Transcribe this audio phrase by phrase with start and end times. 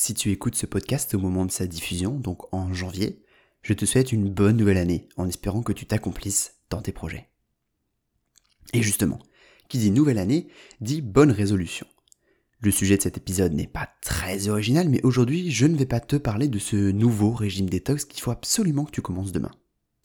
[0.00, 3.22] si tu écoutes ce podcast au moment de sa diffusion, donc en janvier,
[3.60, 7.28] je te souhaite une bonne nouvelle année en espérant que tu t'accomplisses dans tes projets.
[8.72, 9.18] Et justement,
[9.68, 10.48] qui dit nouvelle année
[10.80, 11.86] dit bonne résolution.
[12.60, 16.00] Le sujet de cet épisode n'est pas très original, mais aujourd'hui je ne vais pas
[16.00, 19.52] te parler de ce nouveau régime détox qu'il faut absolument que tu commences demain.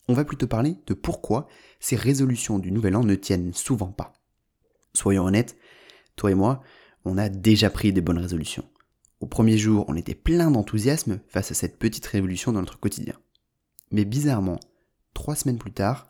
[0.10, 1.48] On va plutôt parler de pourquoi
[1.80, 4.12] ces résolutions du nouvel an ne tiennent souvent pas.
[4.94, 5.56] Soyons honnêtes,
[6.18, 6.62] toi et moi,
[7.06, 8.66] on a déjà pris des bonnes résolutions.
[9.20, 13.16] Au premier jour, on était plein d'enthousiasme face à cette petite révolution dans notre quotidien.
[13.92, 14.60] Mais bizarrement,
[15.14, 16.08] trois semaines plus tard,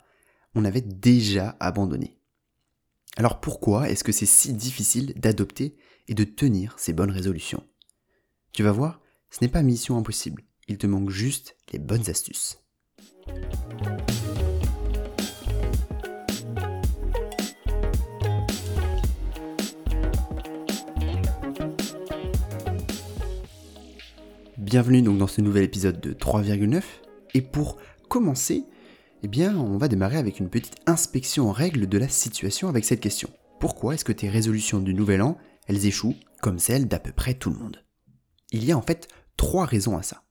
[0.54, 2.18] on avait déjà abandonné.
[3.16, 5.76] Alors pourquoi est-ce que c'est si difficile d'adopter
[6.08, 7.64] et de tenir ces bonnes résolutions?
[8.52, 9.00] Tu vas voir,
[9.30, 12.58] ce n'est pas mission impossible, il te manque juste les bonnes astuces.
[24.66, 26.82] Bienvenue donc dans ce nouvel épisode de 3,9
[27.34, 27.78] et pour
[28.08, 28.64] commencer,
[29.22, 32.84] eh bien, on va démarrer avec une petite inspection en règle de la situation avec
[32.84, 33.30] cette question.
[33.60, 37.34] Pourquoi est-ce que tes résolutions du nouvel an, elles échouent comme celles d'à peu près
[37.34, 37.84] tout le monde?
[38.50, 40.24] Il y a en fait trois raisons à ça.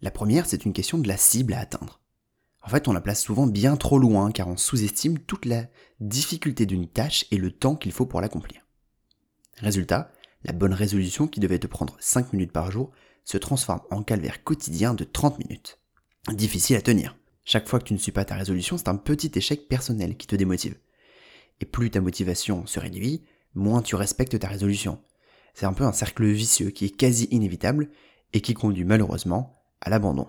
[0.00, 2.00] La première, c'est une question de la cible à atteindre.
[2.64, 5.66] En fait, on la place souvent bien trop loin car on sous-estime toute la
[6.00, 8.66] difficulté d'une tâche et le temps qu'il faut pour l'accomplir.
[9.58, 10.10] Résultat,
[10.42, 12.90] la bonne résolution qui devait te prendre 5 minutes par jour
[13.30, 15.78] se transforme en calvaire quotidien de 30 minutes.
[16.32, 17.16] Difficile à tenir.
[17.44, 20.26] Chaque fois que tu ne suis pas ta résolution, c'est un petit échec personnel qui
[20.26, 20.76] te démotive.
[21.60, 23.22] Et plus ta motivation se réduit,
[23.54, 25.00] moins tu respectes ta résolution.
[25.54, 27.88] C'est un peu un cercle vicieux qui est quasi inévitable
[28.32, 30.26] et qui conduit malheureusement à l'abandon.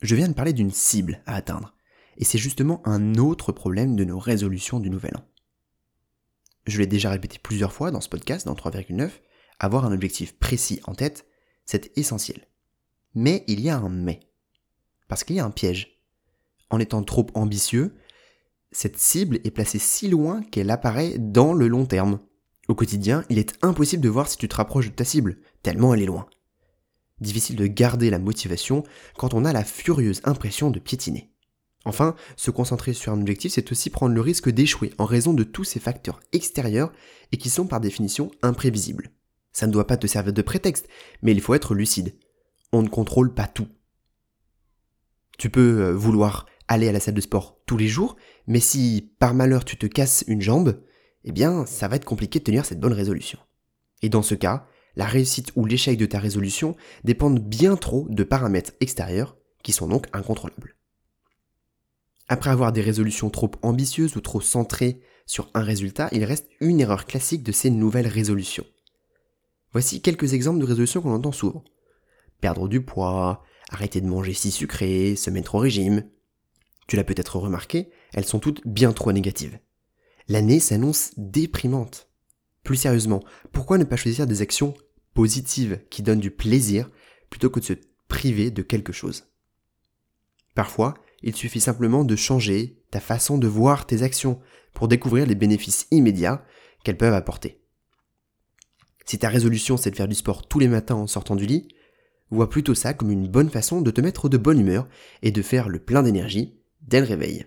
[0.00, 1.74] Je viens de parler d'une cible à atteindre,
[2.16, 5.24] et c'est justement un autre problème de nos résolutions du nouvel an.
[6.66, 9.10] Je l'ai déjà répété plusieurs fois dans ce podcast, dans 3,9,
[9.58, 11.26] avoir un objectif précis en tête,
[11.64, 12.46] c'est essentiel.
[13.14, 14.20] Mais il y a un mais.
[15.08, 16.00] Parce qu'il y a un piège.
[16.70, 17.94] En étant trop ambitieux,
[18.72, 22.18] cette cible est placée si loin qu'elle apparaît dans le long terme.
[22.66, 25.94] Au quotidien, il est impossible de voir si tu te rapproches de ta cible, tellement
[25.94, 26.26] elle est loin.
[27.20, 28.82] Difficile de garder la motivation
[29.16, 31.30] quand on a la furieuse impression de piétiner.
[31.84, 35.44] Enfin, se concentrer sur un objectif, c'est aussi prendre le risque d'échouer en raison de
[35.44, 36.92] tous ces facteurs extérieurs
[37.30, 39.10] et qui sont par définition imprévisibles.
[39.54, 40.88] Ça ne doit pas te servir de prétexte,
[41.22, 42.14] mais il faut être lucide.
[42.72, 43.68] On ne contrôle pas tout.
[45.38, 48.16] Tu peux euh, vouloir aller à la salle de sport tous les jours,
[48.46, 50.82] mais si par malheur tu te casses une jambe,
[51.24, 53.38] eh bien ça va être compliqué de tenir cette bonne résolution.
[54.02, 54.66] Et dans ce cas,
[54.96, 59.88] la réussite ou l'échec de ta résolution dépendent bien trop de paramètres extérieurs qui sont
[59.88, 60.76] donc incontrôlables.
[62.28, 66.80] Après avoir des résolutions trop ambitieuses ou trop centrées sur un résultat, il reste une
[66.80, 68.64] erreur classique de ces nouvelles résolutions.
[69.74, 71.64] Voici quelques exemples de résolutions qu'on entend souvent.
[72.40, 76.08] Perdre du poids, arrêter de manger si sucré, se mettre au régime.
[76.86, 79.58] Tu l'as peut-être remarqué, elles sont toutes bien trop négatives.
[80.28, 82.08] L'année s'annonce déprimante.
[82.62, 84.74] Plus sérieusement, pourquoi ne pas choisir des actions
[85.12, 86.88] positives qui donnent du plaisir
[87.28, 87.74] plutôt que de se
[88.06, 89.24] priver de quelque chose?
[90.54, 94.40] Parfois, il suffit simplement de changer ta façon de voir tes actions
[94.72, 96.44] pour découvrir les bénéfices immédiats
[96.84, 97.63] qu'elles peuvent apporter.
[99.04, 101.68] Si ta résolution c'est de faire du sport tous les matins en sortant du lit,
[102.30, 104.88] vois plutôt ça comme une bonne façon de te mettre de bonne humeur
[105.22, 107.46] et de faire le plein d'énergie dès le réveil.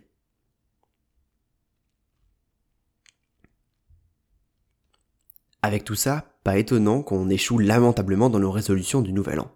[5.61, 9.51] Avec tout ça, pas étonnant qu'on échoue lamentablement dans nos résolutions du nouvel an.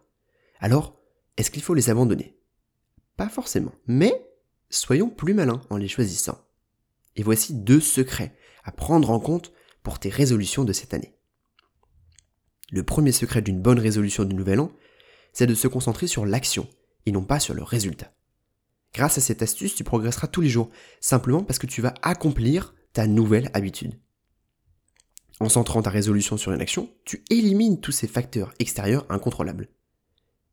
[0.60, 1.00] Alors,
[1.38, 2.38] est-ce qu'il faut les abandonner?
[3.16, 4.28] Pas forcément, mais
[4.70, 6.40] soyons plus malins en les choisissant.
[7.16, 11.16] Et voici deux secrets à prendre en compte pour tes résolutions de cette année.
[12.72, 14.72] Le premier secret d'une bonne résolution du nouvel an,
[15.34, 16.68] c'est de se concentrer sur l'action
[17.06, 18.14] et non pas sur le résultat.
[18.94, 20.70] Grâce à cette astuce, tu progresseras tous les jours,
[21.02, 24.00] simplement parce que tu vas accomplir ta nouvelle habitude.
[25.42, 29.70] En centrant ta résolution sur une action, tu élimines tous ces facteurs extérieurs incontrôlables.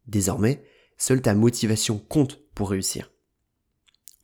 [0.07, 0.65] Désormais,
[0.97, 3.13] seule ta motivation compte pour réussir.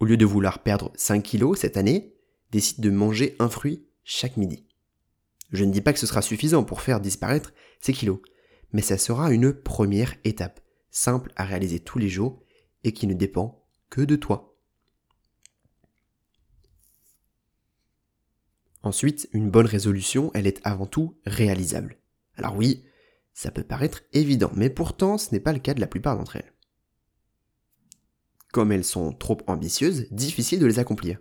[0.01, 2.17] Au lieu de vouloir perdre 5 kilos cette année,
[2.51, 4.67] décide de manger un fruit chaque midi.
[5.51, 8.21] Je ne dis pas que ce sera suffisant pour faire disparaître ces kilos,
[8.73, 10.61] mais ça sera une première étape,
[10.91, 12.43] simple à réaliser tous les jours
[12.83, 14.57] et qui ne dépend que de toi.
[18.83, 21.99] Ensuite, une bonne résolution, elle est avant tout réalisable.
[22.37, 22.85] Alors oui,
[23.33, 26.37] ça peut paraître évident, mais pourtant ce n'est pas le cas de la plupart d'entre
[26.37, 26.53] elles.
[28.53, 31.19] Comme elles sont trop ambitieuses, difficile de les accomplir.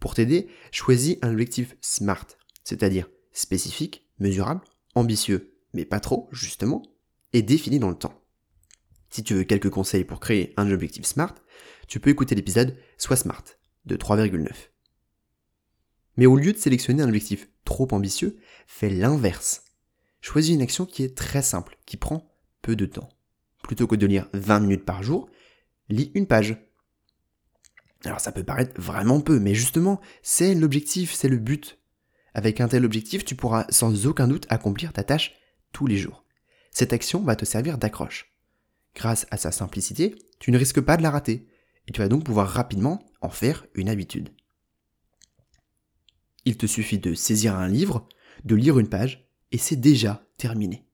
[0.00, 2.26] Pour t'aider, choisis un objectif SMART,
[2.64, 4.62] c'est-à-dire spécifique, mesurable,
[4.94, 6.82] ambitieux, mais pas trop, justement,
[7.32, 8.22] et définie dans le temps.
[9.10, 11.34] Si tu veux quelques conseils pour créer un objectif SMART,
[11.86, 13.44] tu peux écouter l'épisode Sois SMART
[13.84, 14.48] de 3,9.
[16.16, 19.64] Mais au lieu de sélectionner un objectif trop ambitieux, fais l'inverse.
[20.22, 23.10] Choisis une action qui est très simple, qui prend peu de temps.
[23.62, 25.28] Plutôt que de lire 20 minutes par jour,
[25.90, 26.56] lis une page.
[28.04, 31.78] Alors ça peut paraître vraiment peu, mais justement, c'est l'objectif, c'est le but.
[32.36, 35.32] Avec un tel objectif, tu pourras sans aucun doute accomplir ta tâche
[35.72, 36.22] tous les jours.
[36.70, 38.30] Cette action va te servir d'accroche.
[38.94, 41.48] Grâce à sa simplicité, tu ne risques pas de la rater,
[41.88, 44.34] et tu vas donc pouvoir rapidement en faire une habitude.
[46.44, 48.06] Il te suffit de saisir un livre,
[48.44, 50.86] de lire une page, et c'est déjà terminé.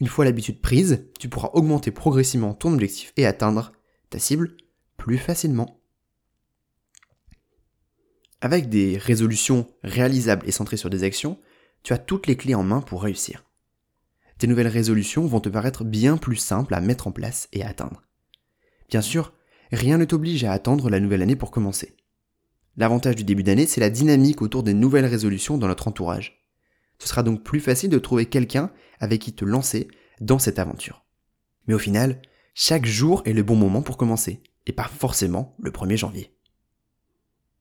[0.00, 3.72] Une fois l'habitude prise, tu pourras augmenter progressivement ton objectif et atteindre
[4.08, 4.56] ta cible
[4.96, 5.81] plus facilement.
[8.44, 11.38] Avec des résolutions réalisables et centrées sur des actions,
[11.84, 13.44] tu as toutes les clés en main pour réussir.
[14.36, 17.68] Tes nouvelles résolutions vont te paraître bien plus simples à mettre en place et à
[17.68, 18.02] atteindre.
[18.90, 19.32] Bien sûr,
[19.70, 21.94] rien ne t'oblige à attendre la nouvelle année pour commencer.
[22.76, 26.44] L'avantage du début d'année, c'est la dynamique autour des nouvelles résolutions dans notre entourage.
[26.98, 29.86] Ce sera donc plus facile de trouver quelqu'un avec qui te lancer
[30.20, 31.04] dans cette aventure.
[31.68, 32.20] Mais au final,
[32.54, 36.36] chaque jour est le bon moment pour commencer, et pas forcément le 1er janvier.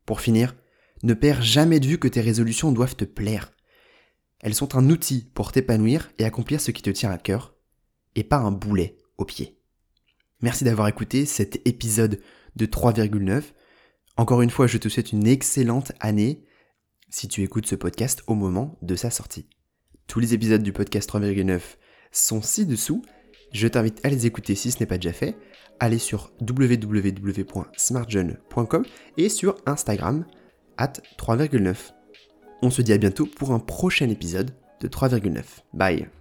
[0.08, 0.56] Pour finir,
[1.04, 3.52] ne perds jamais de vue que tes résolutions doivent te plaire.
[4.40, 7.56] Elles sont un outil pour t'épanouir et accomplir ce qui te tient à cœur,
[8.16, 9.58] et pas un boulet au pied.
[10.42, 12.22] Merci d'avoir écouté cet épisode
[12.56, 13.44] de 3,9.
[14.18, 16.44] Encore une fois, je te souhaite une excellente année
[17.10, 19.48] si tu écoutes ce podcast au moment de sa sortie.
[20.08, 21.62] Tous les épisodes du podcast 3,9
[22.12, 23.04] sont ci-dessous.
[23.54, 25.38] Je t'invite à les écouter si ce n'est pas déjà fait.
[25.80, 28.86] Allez sur www.smartjeune.com
[29.18, 30.26] et sur Instagram
[30.78, 31.76] at 3,9.
[32.62, 34.52] On se dit à bientôt pour un prochain épisode
[34.82, 35.44] de 3,9.
[35.74, 36.21] Bye